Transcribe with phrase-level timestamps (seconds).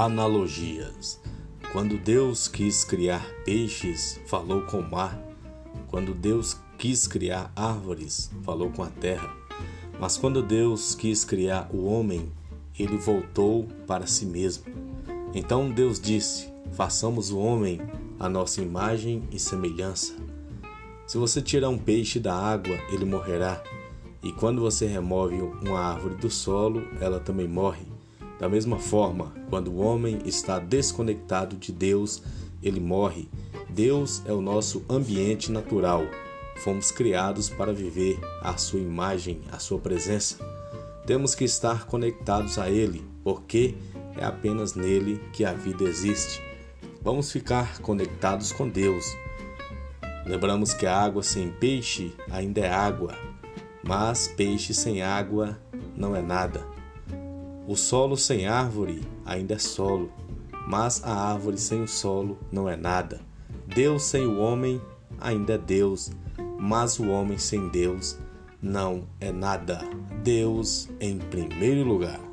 [0.00, 1.20] Analogias.
[1.72, 5.20] Quando Deus quis criar peixes, falou com o mar.
[5.88, 9.28] Quando Deus quis criar árvores, falou com a terra.
[9.98, 12.30] Mas quando Deus quis criar o homem,
[12.78, 14.66] ele voltou para si mesmo.
[15.34, 17.80] Então Deus disse: Façamos o homem
[18.20, 20.14] a nossa imagem e semelhança.
[21.08, 23.60] Se você tirar um peixe da água, ele morrerá.
[24.22, 27.97] E quando você remove uma árvore do solo, ela também morre.
[28.38, 32.22] Da mesma forma, quando o homem está desconectado de Deus,
[32.62, 33.28] ele morre.
[33.68, 36.02] Deus é o nosso ambiente natural.
[36.58, 40.36] Fomos criados para viver à sua imagem, à sua presença.
[41.06, 43.74] Temos que estar conectados a Ele, porque
[44.16, 46.42] é apenas nele que a vida existe.
[47.00, 49.04] Vamos ficar conectados com Deus.
[50.26, 53.16] Lembramos que a água sem peixe ainda é água,
[53.82, 55.58] mas peixe sem água
[55.96, 56.77] não é nada.
[57.68, 60.10] O solo sem árvore ainda é solo,
[60.66, 63.20] mas a árvore sem o solo não é nada.
[63.66, 64.80] Deus sem o homem
[65.20, 66.10] ainda é Deus,
[66.58, 68.18] mas o homem sem Deus
[68.62, 69.80] não é nada.
[70.24, 72.27] Deus em primeiro lugar.